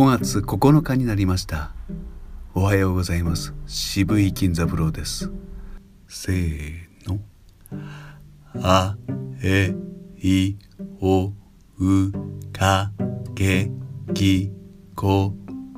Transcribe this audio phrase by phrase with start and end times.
[0.00, 1.72] 5月9日になりました。
[2.54, 3.52] おはようございます。
[3.66, 5.30] 渋井金三郎です。
[6.08, 6.72] せー
[7.06, 7.20] の。
[8.62, 8.96] あ
[9.42, 9.74] え
[10.16, 10.56] い
[11.02, 11.32] おう
[12.50, 12.92] か
[13.34, 13.70] け
[14.14, 14.50] き
[14.96, 15.34] こ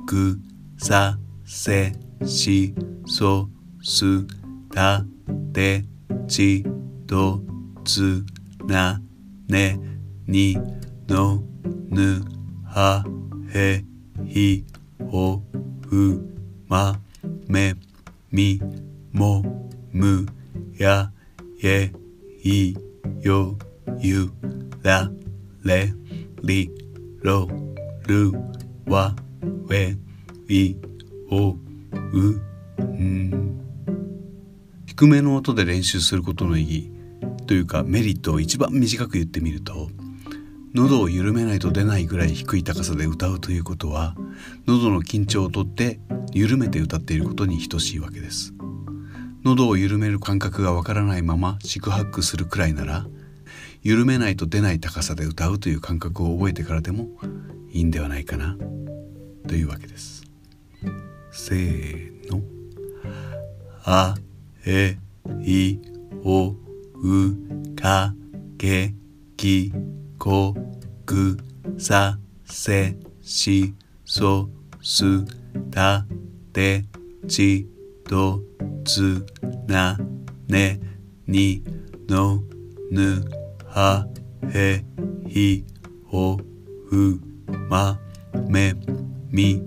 [0.07, 0.39] く
[0.77, 1.91] させ
[2.25, 2.73] し
[3.05, 3.49] そ
[3.81, 4.05] す
[4.73, 5.03] た
[5.51, 5.83] て
[6.29, 6.63] ち
[7.07, 7.41] ど
[7.83, 8.23] つ
[8.67, 9.01] な
[9.49, 9.77] ね
[10.27, 10.57] に
[11.09, 11.43] の
[11.89, 12.23] ぬ
[12.63, 13.03] は
[13.53, 13.83] へ
[14.25, 14.65] ひ
[15.09, 15.41] ほ
[15.87, 16.21] ふ
[16.67, 16.99] ま
[17.47, 17.75] め
[18.31, 18.61] み
[19.11, 20.25] もむ
[20.77, 21.11] や
[21.63, 21.91] え
[22.43, 22.75] い
[23.21, 23.57] よ
[23.99, 24.31] ゆ
[24.81, 25.09] ら
[25.63, 25.93] れ
[26.43, 26.71] り
[27.21, 27.47] ろ
[28.07, 28.31] る
[28.87, 29.15] わ
[29.71, 29.95] え
[30.49, 30.75] い
[31.31, 31.55] お
[32.13, 32.29] う
[32.81, 33.59] ん
[34.85, 36.91] 低めの音で練習することの意義
[37.47, 39.89] というかメリットを一番短く言ってみると
[40.73, 44.15] 喉を緩めないと出ないぐらい低い高さで歌うということは
[44.65, 45.99] 喉の緊張をとって
[46.31, 48.53] 緩めて歌っていることに等しいわけです。
[49.43, 53.05] 喉を緩める感覚がわからないまま四苦八苦するくらいなら
[53.83, 57.09] 緩めないと出ない高さで歌うという感覚を覚えてからでも
[57.69, 58.57] いいんではないかな
[59.47, 60.23] というわけです。
[61.31, 62.41] せーの。
[63.83, 64.15] あ
[64.65, 64.97] え
[65.43, 65.77] い
[66.23, 68.15] おうか
[68.57, 68.93] け
[69.37, 69.71] き。
[70.23, 70.55] こ
[71.05, 71.37] く
[71.77, 73.73] させし
[74.05, 74.47] そ
[74.81, 75.03] す
[75.69, 76.05] た
[76.53, 76.85] て
[77.27, 77.67] ち
[78.07, 78.39] ど
[78.85, 79.25] つ
[79.67, 79.99] な
[80.47, 80.79] ね
[81.27, 81.61] に
[82.07, 82.41] の
[82.89, 83.21] ぬ
[83.67, 84.07] は
[84.53, 84.85] へ
[85.27, 85.65] ひ
[86.07, 86.37] ほ
[86.89, 87.19] ふ
[87.67, 87.99] ま
[88.47, 88.73] め
[89.29, 89.61] み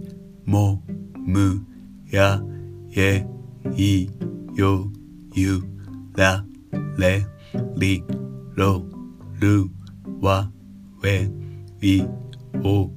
[0.47, 0.83] も
[1.15, 1.67] む
[2.11, 2.41] や
[2.97, 3.27] え
[3.77, 4.09] い
[4.55, 4.91] よ
[5.35, 5.63] ゆ
[6.15, 6.43] ら
[6.97, 7.27] れ
[7.77, 8.03] り
[8.55, 8.97] ろ。
[9.39, 9.76] る
[10.21, 10.51] わ
[11.05, 11.29] え
[11.81, 12.03] い
[12.65, 12.91] お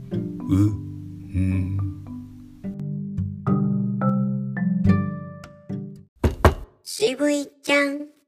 [0.48, 1.78] うん。
[6.84, 8.19] 渋いちゃん。